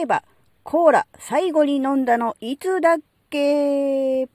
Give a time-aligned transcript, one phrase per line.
[0.00, 0.24] えば、
[0.62, 2.96] コーラ最後に飲んだのいつだっ
[3.30, 4.28] け？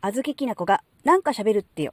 [0.00, 1.92] あずききなこがなんか喋るってよ。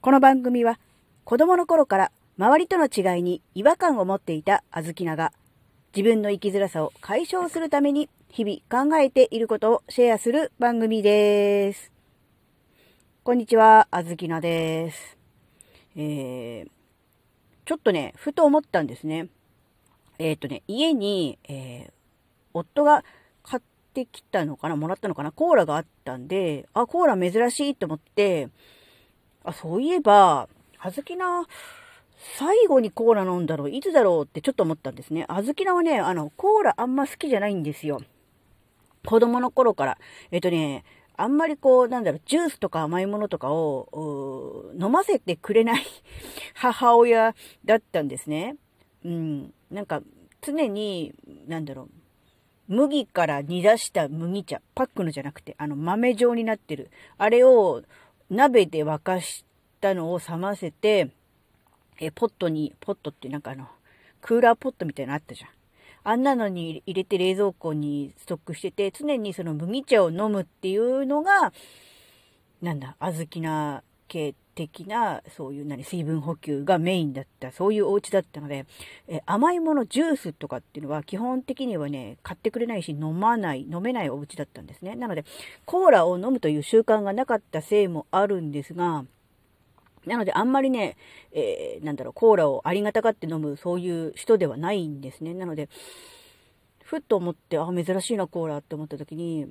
[0.00, 0.78] この番組は
[1.24, 5.32] 子供の頃から周りとの違いに違和感を持っていたあずきなが
[5.96, 11.90] 自分の生きづらさを解消するために日々考えていることをシェアする番組です。
[13.24, 15.18] こんにちは、あずきなです。
[15.96, 16.70] えー、
[17.64, 19.28] ちょっとね、ふと思ったんですね。
[20.18, 21.92] えっ、ー、とね、家に、えー、
[22.52, 23.04] 夫が
[23.42, 23.62] 買っ
[23.94, 28.48] てきたのかなもらったのかなコーラがあったんで、あ、コーラ珍しいと思って、
[29.44, 31.46] あ、そういえば、あずきな、
[32.36, 35.24] 最後にコーラ飲んだろういつだろうってちょっと思ったんですね。
[35.28, 38.00] あずきなはね、あの、コーラあんま好きじゃないんですよ。
[39.06, 39.98] 子供の頃から。
[40.32, 40.84] えっ、とね、
[41.16, 45.84] あんまりこう、なんだろう、ジュースとか甘いものとかを、飲ませてくれない
[46.54, 48.56] 母親だったんですね。
[49.04, 49.54] うん。
[49.70, 50.02] なんか、
[50.40, 51.14] 常に、
[51.46, 51.88] なんだろう、
[52.68, 56.90] 麦から煮出した麦茶、パックのじゃなくて、あの豆状になってる。
[57.16, 57.82] あれを
[58.30, 59.44] 鍋で沸かし
[59.80, 61.10] たのを冷ませて、
[61.98, 63.68] え、ポットに、ポットってなんかあの、
[64.20, 65.50] クーラーポットみたいなのあったじゃん。
[66.04, 71.52] あんなのに入れて冷蔵庫にストックしてて、常にその麦茶を飲むっていうのが、
[72.60, 78.66] なんだ、小豆な系的な、そういう何、水分補給がメインだった、そういうお家だったので、
[79.06, 84.96] え甘いもの、ジュースとかっていうのは基本的にはね、買ってくれないし、飲まない、飲めないお家だったんですね。
[84.96, 85.24] なので、
[85.64, 89.04] コーラを飲むという習慣がなかったせいもあるんですが、
[90.06, 90.96] なので、あんまりね、
[91.30, 95.34] えー、なんだろう、コーラをありがたがって飲む、そういう人ではないんですね。
[95.34, 95.68] なので、
[96.82, 99.46] ふっと思って、あ、珍しいな、コーラって思った時に、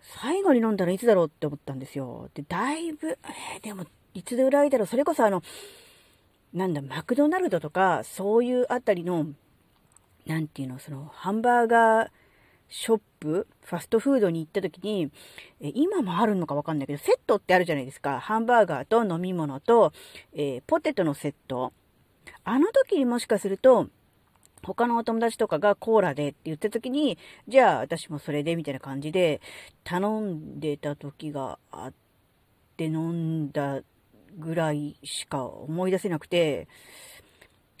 [0.00, 2.30] 最後に飲んだらいつだろうって思ったんですよ。
[2.34, 4.86] で、だいぶ、えー、でも、いつぐらいだろう。
[4.86, 5.42] それこそあの、
[6.52, 9.26] なんだ、マクドナルドとか、そういうあたりの、
[10.26, 12.10] なんていうの、その、ハンバーガー
[12.68, 15.10] ショップ、ファストフードに行った時に、
[15.60, 18.20] え今もあるのかわかんないけど、セットってあるじゃないですか。
[18.20, 19.92] ハンバーガーと飲み物と、
[20.32, 21.72] えー、ポテトのセット。
[22.44, 23.88] あの時にもしかすると、
[24.62, 29.40] 他のお友達とかがコーラでって言った時に、じゃあ私もそれでみたいな感じで
[29.84, 31.92] 頼んでた時があっ
[32.76, 33.82] て飲んだ
[34.36, 36.68] ぐらいしか思い出せなくて、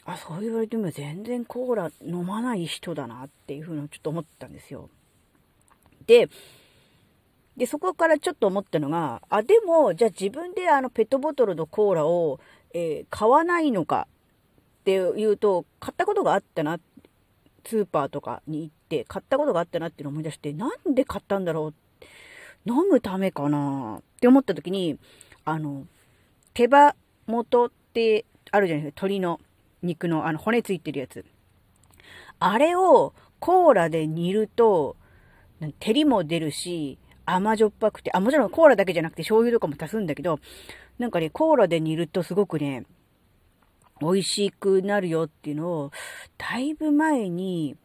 [0.04, 4.88] あ、そう言われても全然コーラ飲まない人だなっていうふうにちょっと思ったんですよ。
[6.06, 6.28] で、
[7.58, 12.40] で、そこからちょっと思ったのが、あ、でも、じゃあ自分であのペットボトルのコーラを、
[12.72, 14.06] えー、買わないのか
[14.80, 16.78] っていうと、買ったことがあったな、
[17.66, 21.74] スーパーとかに行って買ったことがあったなっていうのを思い出して、なんで買ったんだろう
[22.64, 24.98] 飲むためかなって思った時に、
[25.44, 25.86] あの、
[26.58, 26.96] 手羽
[27.28, 29.06] 元ってあるじゃないですか。
[29.06, 29.38] 鶏の
[29.80, 31.24] 肉のあの骨ついてるやつ。
[32.40, 34.96] あれをコーラで煮ると、
[35.60, 40.40] 照りも出るし、甘じょっぱくて、あ、もちろんコーラだけじゃなくて醤油とかも足すんだけど、
[40.98, 42.86] なんかね、コーラで煮るとすごくね、
[44.00, 45.92] 美味しくなるよっていうのを、
[46.38, 47.76] だいぶ前に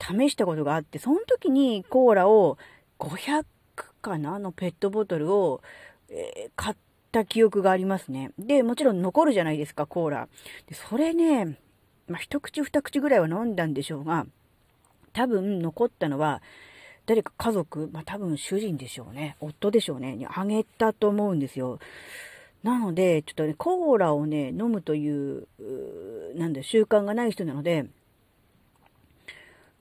[0.00, 2.58] 試したことがあって、その時にコーラを
[2.98, 3.44] 500
[4.02, 4.40] かな？
[4.40, 5.62] のペットボトルを、
[6.08, 8.32] えー、買ってた記憶がありますね。
[8.38, 10.28] で、もちろん残るじゃないですか、コーラ。
[10.68, 11.58] で、それね、
[12.08, 14.26] まあ、一口二口ぐらいは飲んだんでしょうが、
[15.12, 16.42] 多分残ったのは、
[17.06, 19.36] 誰か家族、まあ、多分主人でしょうね。
[19.40, 20.16] 夫でしょうね。
[20.16, 21.78] にあげたと思うんですよ。
[22.62, 27.86] なので、ちょっとね、コーラをね、飲むという、うなんだ、習慣がない人なので、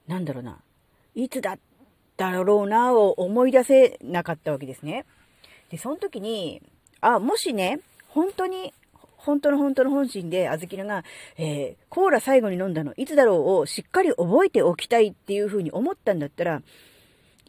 [0.07, 0.59] なんだろうな、
[1.13, 1.59] いつだっ
[2.17, 5.05] たろうなを思い出せなかったわけですね。
[5.69, 6.61] で、その時に、
[7.01, 7.79] あ、もしね、
[8.09, 8.73] 本当に、
[9.17, 11.03] 本当の本当の本心で、あずきらが、
[11.37, 16.61] えー、コーラ最後に飲んだの、いつだろうをしっかり覚えておきたいっていうふうに思ったんだったら、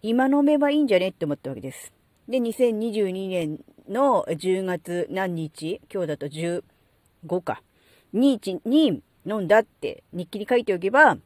[0.02, 1.92] 今飲めばいいんじゃねって思ったわけです。
[2.28, 6.62] で、2022年の10月何日、今日だと15
[7.42, 7.62] か、
[8.14, 11.16] 2日に飲んだって日記に書いておけば、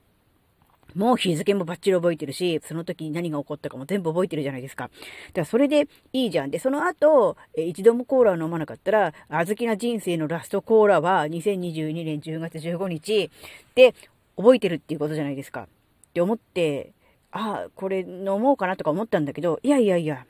[0.94, 4.85] もう日付もバッチリ覚えてるし、その時に何が起こったかも全部覚えてるじゃないですか。
[4.85, 4.94] だか
[5.41, 6.50] らそれでいいじゃん。
[6.50, 13.31] で、その後、え一度もコーラを飲まなかったら、あずきな人生のラストコーラは2022年10月15日
[13.75, 13.94] で
[14.37, 15.62] 覚えてるっていうことじゃないですか。
[15.62, 15.67] っ
[16.12, 16.93] て思って、
[17.32, 20.26] ああ、これ飲もうかなとか思ったんだけど、いやいやいや、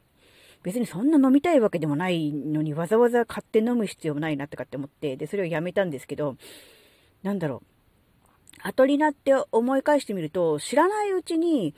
[0.62, 6.36] 別にそんな飲みたいわけでもないのにわざわざ買って飲む必要もないなとかって思って、で、それをやめたんですけど、
[7.22, 7.73] なんだろう。
[8.66, 11.74] 後になって思い返してみると、知らないうちに、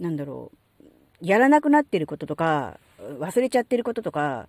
[0.00, 0.50] なんだろ
[0.82, 0.86] う、
[1.20, 4.48] やらなくなってることとか、忘れちゃってることとか、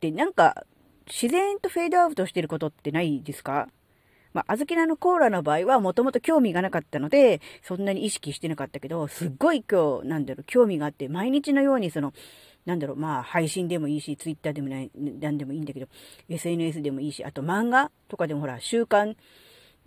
[0.00, 0.64] で、なんか、
[1.06, 3.68] 自然とフェードアウトしてることってないですか？
[4.32, 12.12] まあ、あずきなのコーラの場合はもともと興味がなかったので、そんなに意識してなかったけど、すっごい今日、なんだろう、興味があって、毎日のようにその、
[12.64, 15.88] なんだろう、まあ、配信でもいいし、ツイッターでもない、なんでもいいんだけど、
[16.28, 19.16] SNS でもいいし、あと漫画とかでもほら、週刊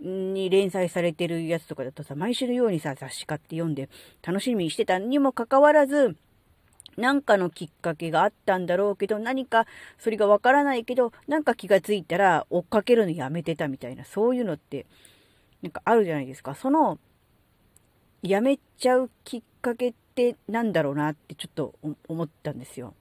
[0.04, 3.88] に連載されてるやつとかだとさ、毎週のようにさ、雑誌買って読んで、
[4.22, 6.16] 楽しみにしてたにもかかわらず、
[6.96, 9.66] なんかのきっかけがあったんだろうけど、何か
[9.98, 14.86] それがわからないけど、なんか気がついたら追っかけるのやめてたみたいな、そういうのって、
[15.62, 16.54] なんかあるじゃないですか。
[16.54, 16.98] その、
[18.22, 21.74] やめちゃうきっかけってなんだろうなってちょっと
[22.08, 22.94] 思ったんですよ。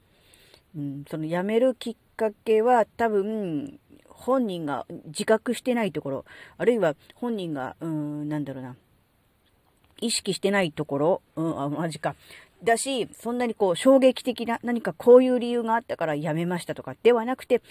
[0.76, 3.80] うん、そのやめるきっかけは多分、
[4.24, 6.26] 本人が自覚してないところ、
[6.58, 8.76] あるいは本人が、うん、なんだろうな、
[10.00, 12.16] 意識してないところ、うん、あ、マジか。
[12.64, 17.62] だし、そんなにこう衝撃的な何かこういう理由があったからやめましたとかではなくて、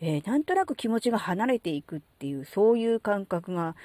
[0.00, 3.76] えー、なんとなく気持ちが離れていくっていう、そういう感覚が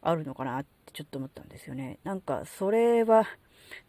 [0.00, 1.98] あるのかなってちょっと思ったんですよね。
[2.04, 3.26] なんかそれは、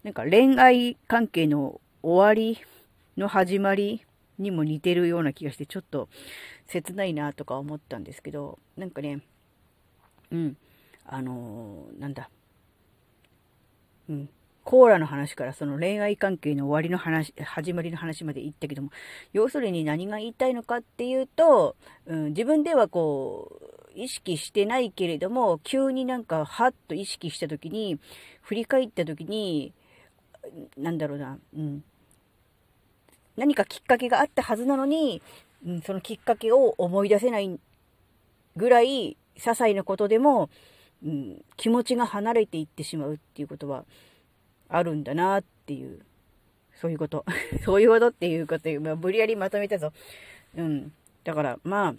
[0.04, 2.60] なんか恋愛関係の終わり
[3.16, 4.04] の始まり
[4.40, 6.10] にも似てるような気がして、ちょっと
[6.68, 9.22] 切ないなとか思ったんですけど、なんかね、
[10.32, 10.58] うん、
[11.06, 12.30] あのー、なんだ、
[14.10, 14.30] うん、
[14.64, 18.92] コーラの話からその恋愛関係の終わりの話、始まりの話まで言ったけども、
[19.32, 27.98] 要するに何が言いたいのかっていうと、うん、自分ではこう、意識してないけれども、急になんか、はっと意識した時に、
[28.42, 29.74] 振り返った時に、
[30.78, 31.84] なんだろうな、うん。
[33.38, 35.22] 何かきっかけがあったはずなのに、
[35.66, 37.60] うん、そのきっかけを思い出せない
[38.56, 40.50] ぐらい、些細なことでも、
[41.06, 43.86] うん、気持ちが離れていってしまうっていうことは、
[44.70, 46.00] あるんだなっていう、
[46.82, 47.24] そういうこと。
[47.64, 49.94] そういうことっていうことまあ、無理やりまとめたぞ。
[50.56, 50.92] うん。
[51.24, 51.96] だから、まあ、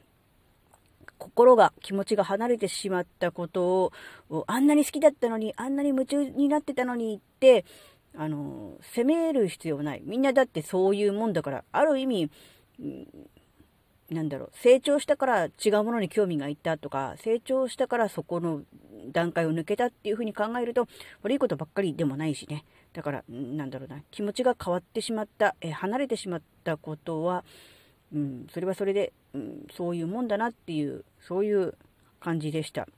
[1.18, 3.92] 心が、気持ちが離れてしまったこと
[4.30, 7.64] を、あんなに好きだったのに、あんなに夢中になってたのにって、
[8.20, 10.02] あの、責める必要ない。
[10.04, 12.30] みんなだってそういうもんだから、ある意味、
[14.10, 18.62] なんだろう、成長したから違うものに興味がいったとか、成長したからそこの
[19.12, 20.88] 段階を抜けたっていうふうに考えると、
[21.22, 22.64] 悪いことばっかりでもないしね。
[22.92, 27.44] だから、なんだろうな、気持ちが変わってしまった、え離れてしまったことは、
[28.12, 31.74] うん、それはそれで、うん、そういうもんだなっていう、そういう
[32.18, 32.88] 感じでした。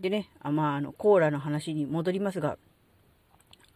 [0.00, 2.56] でね、あまあ、あの、コーラの話に戻りますが、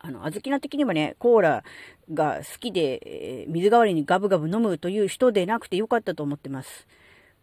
[0.03, 1.65] あの、あずきな的にはね、コーラ
[2.13, 6.87] が好きで、えー、水代わりにガブガブ飲むという人でなくてよかったと思ってます。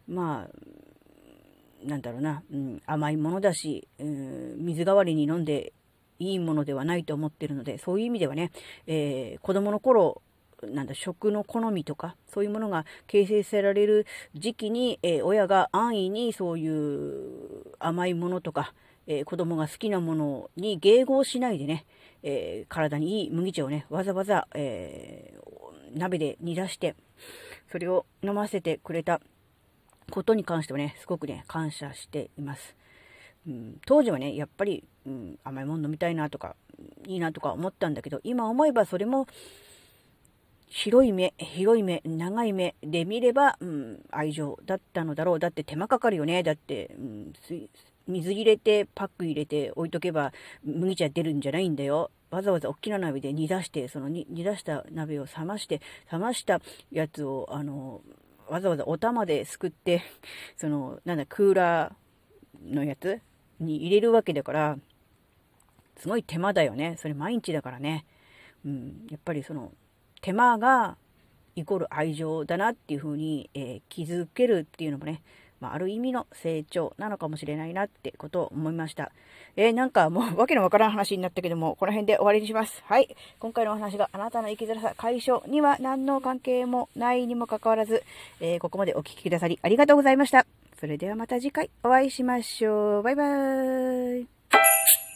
[0.08, 5.72] まあ、なんだろうな、うん、甘いものだし、うん、水代わりに飲んで
[6.18, 8.50] いいものではないと思ってるので、そういう意味ではね、
[8.88, 10.20] えー、子供の頃、
[10.64, 18.74] なんだ、食の好みとか、そういうものが形成される時期に、えー、親が安易にそういう甘いものとか、
[19.08, 21.86] えー、子供が好きなものに迎合しないでね、
[22.22, 26.94] えー、体にいい麦茶をね、わざわざ、えー、鍋で煮出して、
[27.72, 29.20] それを飲ませてくれた
[30.10, 32.76] ことに関してはね、すごくね、感謝しています。
[33.46, 36.54] うん、当時はね、やっぱり、うん、甘いもの飲みたいなとか、
[37.06, 39.26] いいなとか思ったんだけど、今思えばそれも、
[40.66, 45.38] 広い目、広い目、長い目で見れば、うん、愛情だったのだろう。
[45.38, 46.42] だって手間かかるよね。
[46.42, 47.32] だって、うん、
[48.08, 50.32] 水入れて、パック入れて置いとけば
[50.64, 52.10] 麦茶出るんじゃないんだよ。
[52.30, 56.60] わざわざ大きな鍋で煮出して、その煮出した鍋を冷まして、冷ました
[56.90, 58.02] やつを、あの、
[58.48, 60.02] わざわざお玉ですくって、
[60.56, 63.20] その、なんだ、クーラーのやつ
[63.60, 64.78] に入れるわけだから、
[65.96, 66.96] すごい手間だよね。
[66.98, 68.04] それ毎日だからね。
[68.64, 69.72] うん、やっぱりその、
[70.20, 70.96] 手間が
[71.56, 75.22] イコール愛情だなっていう風に、えー、気づけるっていうのもね、
[75.60, 79.12] まあ、ある意味の成長なのかもしれないなってことを思いました。
[79.56, 82.82] えー、なんかもうわけのわからん話になったけども、この辺で終わりにします。
[82.86, 83.14] はい。
[83.40, 88.04] 今回のお話があなたの生きづらさ解消には何の関係もないにもかかわらず、
[88.40, 90.46] えー、ここまでお聴きくださりありがとうございました。
[90.78, 93.02] それではまた次回お会いしましょう。
[93.02, 95.07] バイバーイ。